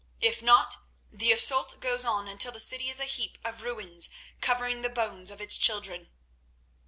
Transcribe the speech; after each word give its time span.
If 0.19 0.41
not, 0.41 0.77
the 1.11 1.31
assault 1.31 1.79
goes 1.79 2.05
on 2.05 2.27
until 2.27 2.51
the 2.51 2.59
city 2.59 2.89
is 2.89 2.99
a 2.99 3.05
heap 3.05 3.37
of 3.45 3.61
ruins 3.61 4.09
covering 4.41 4.81
the 4.81 4.89
bones 4.89 5.29
of 5.29 5.39
its 5.39 5.59
children." 5.59 6.09